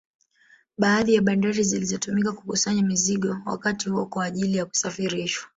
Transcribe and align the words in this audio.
Baadhi 0.77 1.13
ya 1.13 1.21
bandari 1.21 1.63
zilizotumika 1.63 2.31
kukusanya 2.31 2.83
mizigo 2.83 3.37
wakati 3.45 3.89
huo 3.89 4.05
kwa 4.05 4.25
ajili 4.25 4.57
ya 4.57 4.65
kusafirishwa 4.65 5.49